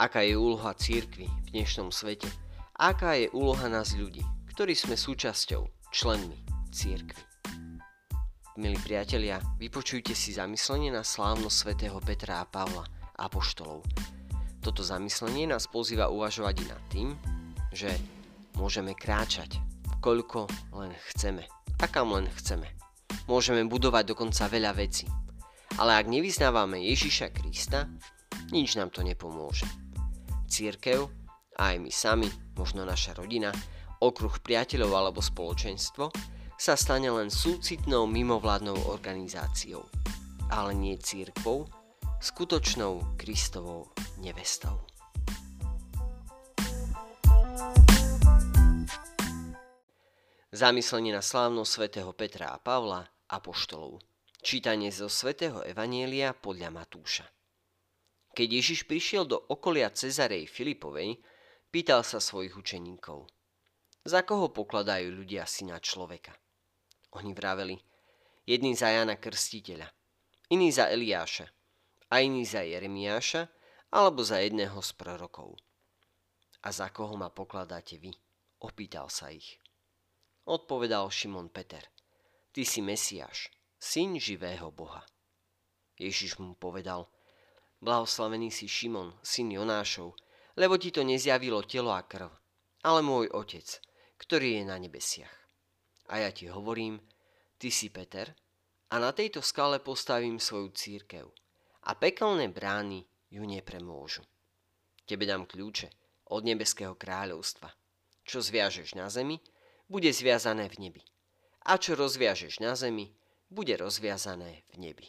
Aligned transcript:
aká 0.00 0.24
je 0.24 0.32
úloha 0.32 0.72
církvy 0.72 1.28
v 1.28 1.48
dnešnom 1.52 1.92
svete, 1.92 2.24
aká 2.72 3.20
je 3.20 3.28
úloha 3.36 3.68
nás 3.68 3.92
ľudí, 3.92 4.24
ktorí 4.48 4.72
sme 4.72 4.96
súčasťou, 4.96 5.92
členmi 5.92 6.40
církvy. 6.72 7.20
Milí 8.56 8.80
priatelia, 8.80 9.44
vypočujte 9.60 10.16
si 10.16 10.32
zamyslenie 10.32 10.88
na 10.88 11.04
slávnosť 11.04 11.52
svätého 11.52 12.00
Petra 12.00 12.40
a 12.40 12.48
Pavla, 12.48 12.88
apoštolov. 13.20 13.84
Toto 14.64 14.80
zamyslenie 14.80 15.44
nás 15.44 15.68
pozýva 15.68 16.08
uvažovať 16.08 16.54
i 16.64 16.64
nad 16.64 16.82
tým, 16.88 17.08
že 17.68 17.92
môžeme 18.56 18.96
kráčať, 18.96 19.60
koľko 20.00 20.48
len 20.80 20.96
chceme 21.12 21.44
a 21.76 21.84
kam 21.92 22.16
len 22.16 22.24
chceme. 22.40 22.72
Môžeme 23.28 23.68
budovať 23.68 24.16
dokonca 24.16 24.48
veľa 24.48 24.72
vecí. 24.80 25.04
Ale 25.76 26.00
ak 26.00 26.08
nevyznávame 26.08 26.88
Ježiša 26.88 27.36
Krista, 27.36 27.84
nič 28.50 28.74
nám 28.80 28.90
to 28.90 29.04
nepomôže. 29.06 29.68
Církev, 30.50 31.06
a 31.54 31.70
aj 31.70 31.76
my 31.78 31.92
sami, 31.94 32.26
možno 32.58 32.82
naša 32.82 33.14
rodina, 33.14 33.54
okruh 34.02 34.34
priateľov 34.42 34.90
alebo 34.90 35.22
spoločenstvo, 35.22 36.10
sa 36.58 36.74
stane 36.74 37.06
len 37.06 37.30
súcitnou 37.30 38.10
mimovládnou 38.10 38.90
organizáciou, 38.90 39.86
ale 40.50 40.74
nie 40.74 40.98
církvou, 40.98 41.70
skutočnou 42.18 43.16
Kristovou 43.16 43.94
nevestou. 44.18 44.82
Zamyslenie 50.50 51.14
na 51.14 51.22
slávnosť 51.22 51.70
svätého 51.70 52.10
Petra 52.10 52.50
a 52.50 52.58
Pavla, 52.58 53.06
apoštolov. 53.30 54.02
Čítanie 54.42 54.90
zo 54.90 55.06
svätého 55.06 55.62
Evanielia 55.62 56.34
podľa 56.34 56.74
Matúša. 56.74 57.39
Keď 58.40 58.48
Ježiš 58.56 58.88
prišiel 58.88 59.28
do 59.28 59.36
okolia 59.52 59.92
Cezarej 59.92 60.48
Filipovej, 60.48 61.20
pýtal 61.68 62.00
sa 62.00 62.24
svojich 62.24 62.56
učeníkov. 62.56 63.28
Za 64.08 64.24
koho 64.24 64.48
pokladajú 64.48 65.12
ľudia 65.12 65.44
syna 65.44 65.76
človeka? 65.76 66.32
Oni 67.20 67.36
vraveli, 67.36 67.76
jedný 68.48 68.72
za 68.72 68.96
Jana 68.96 69.20
Krstiteľa, 69.20 69.84
iný 70.56 70.72
za 70.72 70.88
Eliáša 70.88 71.52
a 72.08 72.24
iný 72.24 72.48
za 72.48 72.64
Jeremiáša 72.64 73.44
alebo 73.92 74.24
za 74.24 74.40
jedného 74.40 74.80
z 74.80 74.90
prorokov. 74.96 75.60
A 76.64 76.72
za 76.72 76.88
koho 76.88 77.20
ma 77.20 77.28
pokladáte 77.28 78.00
vy? 78.00 78.08
Opýtal 78.64 79.12
sa 79.12 79.28
ich. 79.28 79.60
Odpovedal 80.48 81.12
Šimon 81.12 81.52
Peter. 81.52 81.84
Ty 82.56 82.64
si 82.64 82.80
Mesiáš, 82.80 83.52
syn 83.76 84.16
živého 84.16 84.72
Boha. 84.72 85.04
Ježiš 86.00 86.40
mu 86.40 86.56
povedal– 86.56 87.04
Blahoslavený 87.80 88.52
si 88.52 88.68
Šimon, 88.68 89.16
syn 89.24 89.56
Jonášov, 89.56 90.12
lebo 90.60 90.76
ti 90.76 90.92
to 90.92 91.00
nezjavilo 91.00 91.64
telo 91.64 91.96
a 91.96 92.04
krv, 92.04 92.28
ale 92.84 93.00
môj 93.00 93.32
Otec, 93.32 93.80
ktorý 94.20 94.60
je 94.60 94.64
na 94.68 94.76
nebesiach. 94.76 95.32
A 96.12 96.20
ja 96.20 96.30
ti 96.30 96.52
hovorím, 96.52 97.00
ty 97.56 97.72
si 97.72 97.88
Peter, 97.88 98.36
a 98.90 98.98
na 99.00 99.16
tejto 99.16 99.40
skale 99.40 99.80
postavím 99.80 100.36
svoju 100.36 100.76
církev, 100.76 101.24
a 101.88 101.96
pekelné 101.96 102.52
brány 102.52 103.00
ju 103.32 103.42
nepremôžu. 103.46 104.26
Tebe 105.08 105.24
dám 105.24 105.48
kľúče 105.48 105.88
od 106.30 106.42
nebeského 106.44 106.94
kráľovstva. 106.94 107.72
Čo 108.22 108.44
zviažeš 108.44 108.94
na 108.94 109.08
zemi, 109.08 109.40
bude 109.90 110.12
zviazané 110.12 110.68
v 110.68 110.86
nebi. 110.86 111.02
A 111.66 111.80
čo 111.80 111.96
rozviažeš 111.98 112.62
na 112.62 112.76
zemi, 112.78 113.10
bude 113.50 113.74
rozviazané 113.74 114.62
v 114.70 114.76
nebi. 114.78 115.08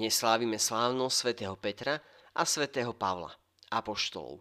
Dnes 0.00 0.16
slávime 0.16 0.56
slávnosť 0.56 1.12
svätého 1.12 1.52
Petra 1.60 2.00
a 2.32 2.48
svätého 2.48 2.96
Pavla, 2.96 3.36
apoštolov, 3.68 4.40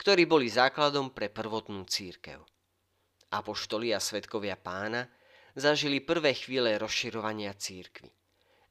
ktorí 0.00 0.24
boli 0.24 0.48
základom 0.48 1.12
pre 1.12 1.28
prvotnú 1.28 1.84
církev. 1.84 2.40
Apoštoli 3.28 3.92
a 3.92 4.00
svetkovia 4.00 4.56
pána 4.56 5.04
zažili 5.52 6.00
prvé 6.00 6.32
chvíle 6.32 6.80
rozširovania 6.80 7.52
církvy 7.52 8.08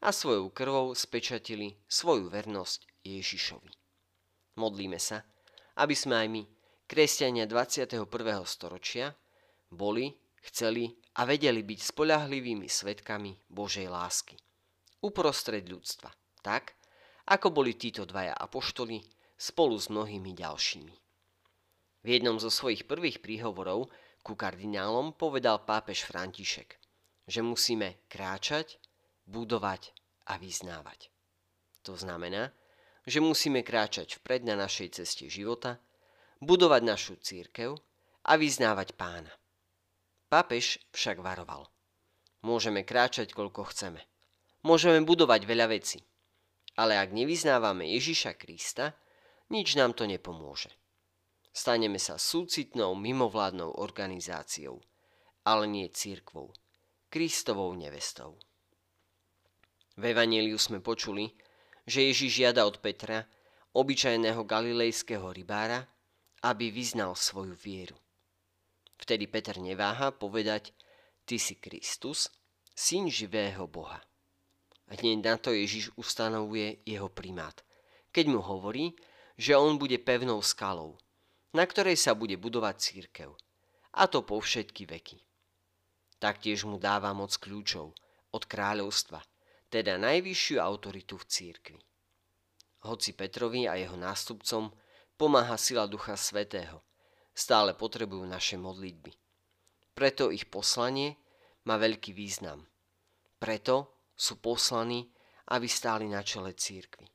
a 0.02 0.10
svojou 0.10 0.50
krvou 0.50 0.98
spečatili 0.98 1.78
svoju 1.86 2.34
vernosť 2.34 3.06
Ježišovi. 3.06 3.70
Modlíme 4.58 4.98
sa, 4.98 5.22
aby 5.78 5.94
sme 5.94 6.26
aj 6.26 6.28
my, 6.34 6.44
kresťania 6.90 7.46
21. 7.46 8.02
storočia, 8.50 9.14
boli, 9.70 10.10
chceli 10.42 10.90
a 11.22 11.30
vedeli 11.30 11.62
byť 11.62 11.80
spolahlivými 11.86 12.66
svetkami 12.66 13.46
Božej 13.46 13.86
lásky 13.94 14.42
uprostred 15.02 15.66
ľudstva, 15.68 16.14
tak 16.46 16.78
ako 17.26 17.50
boli 17.50 17.74
títo 17.74 18.06
dvaja 18.06 18.38
apoštoli 18.38 19.02
spolu 19.36 19.76
s 19.76 19.90
mnohými 19.90 20.32
ďalšími. 20.38 20.96
V 22.06 22.08
jednom 22.08 22.38
zo 22.38 22.54
svojich 22.54 22.86
prvých 22.86 23.20
príhovorov 23.20 23.90
ku 24.22 24.38
kardinálom 24.38 25.18
povedal 25.18 25.66
pápež 25.66 26.06
František, 26.06 26.78
že 27.26 27.42
musíme 27.42 28.06
kráčať, 28.06 28.78
budovať 29.26 29.90
a 30.30 30.38
vyznávať. 30.38 31.10
To 31.82 31.98
znamená, 31.98 32.54
že 33.06 33.22
musíme 33.22 33.66
kráčať 33.66 34.22
vpred 34.22 34.46
na 34.46 34.58
našej 34.58 35.02
ceste 35.02 35.26
života, 35.30 35.82
budovať 36.42 36.82
našu 36.86 37.14
církev 37.18 37.78
a 38.26 38.34
vyznávať 38.38 38.94
pána. 38.94 39.34
Pápež 40.30 40.82
však 40.94 41.22
varoval. 41.22 41.70
Môžeme 42.46 42.86
kráčať, 42.86 43.34
koľko 43.34 43.66
chceme– 43.74 44.02
Môžeme 44.66 45.06
budovať 45.06 45.46
veľa 45.46 45.70
vecí. 45.70 46.02
Ale 46.74 46.98
ak 46.98 47.14
nevyznávame 47.14 47.86
Ježiša 47.94 48.34
Krista, 48.34 48.98
nič 49.54 49.78
nám 49.78 49.94
to 49.94 50.10
nepomôže. 50.10 50.74
Staneme 51.54 52.02
sa 52.02 52.18
súcitnou 52.18 52.98
mimovládnou 52.98 53.78
organizáciou, 53.78 54.82
ale 55.46 55.70
nie 55.70 55.88
církvou, 55.88 56.50
Kristovou 57.14 57.78
nevestou. 57.78 58.42
V 59.96 60.04
Evangeliu 60.04 60.60
sme 60.60 60.82
počuli, 60.82 61.32
že 61.86 62.10
Ježiš 62.12 62.44
žiada 62.44 62.66
od 62.66 62.82
Petra, 62.82 63.24
obyčajného 63.72 64.44
galilejského 64.44 65.30
rybára, 65.30 65.86
aby 66.42 66.74
vyznal 66.74 67.14
svoju 67.14 67.54
vieru. 67.54 67.96
Vtedy 68.98 69.30
Peter 69.30 69.62
neváha 69.62 70.10
povedať, 70.10 70.74
ty 71.24 71.38
si 71.38 71.56
Kristus, 71.62 72.34
syn 72.74 73.08
živého 73.08 73.70
Boha. 73.70 74.02
Hneď 74.86 75.18
na 75.26 75.36
to 75.42 75.50
Ježiš 75.50 75.90
ustanovuje 75.98 76.86
jeho 76.86 77.10
primát, 77.10 77.58
keď 78.14 78.26
mu 78.30 78.40
hovorí, 78.40 78.94
že 79.36 79.58
on 79.58 79.82
bude 79.82 79.98
pevnou 79.98 80.40
skalou, 80.46 80.96
na 81.52 81.66
ktorej 81.66 81.98
sa 81.98 82.14
bude 82.14 82.38
budovať 82.38 82.76
církev, 82.78 83.34
a 83.96 84.04
to 84.06 84.22
po 84.22 84.38
všetky 84.38 84.86
veky. 84.86 85.18
Taktiež 86.22 86.64
mu 86.64 86.78
dáva 86.78 87.12
moc 87.12 87.34
kľúčov 87.36 87.98
od 88.32 88.44
kráľovstva, 88.46 89.20
teda 89.72 89.98
najvyššiu 90.00 90.58
autoritu 90.62 91.18
v 91.20 91.26
církvi. 91.28 91.80
Hoci 92.86 93.18
Petrovi 93.18 93.66
a 93.66 93.76
jeho 93.76 93.98
nástupcom 93.98 94.70
pomáha 95.18 95.58
sila 95.58 95.90
Ducha 95.90 96.14
Svetého, 96.14 96.84
stále 97.34 97.74
potrebujú 97.74 98.24
naše 98.24 98.56
modlitby. 98.56 99.12
Preto 99.96 100.30
ich 100.32 100.48
poslanie 100.48 101.16
má 101.66 101.80
veľký 101.80 102.12
význam. 102.12 102.68
Preto 103.40 103.95
sú 104.16 104.40
poslaní, 104.40 105.12
aby 105.52 105.68
stáli 105.70 106.10
na 106.10 106.24
čele 106.24 106.56
církvy. 106.56 107.06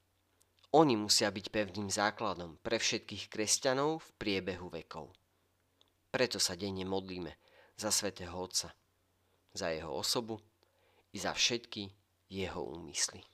Oni 0.70 0.94
musia 0.94 1.34
byť 1.34 1.46
pevným 1.50 1.90
základom 1.90 2.62
pre 2.62 2.78
všetkých 2.78 3.26
kresťanov 3.26 3.98
v 3.98 4.08
priebehu 4.22 4.70
vekov. 4.70 5.10
Preto 6.14 6.38
sa 6.38 6.54
denne 6.54 6.86
modlíme 6.86 7.34
za 7.74 7.90
svätého 7.90 8.36
Otca, 8.38 8.70
za 9.50 9.66
jeho 9.74 9.90
osobu 9.90 10.38
i 11.10 11.18
za 11.18 11.34
všetky 11.34 11.90
jeho 12.30 12.62
úmysly. 12.62 13.26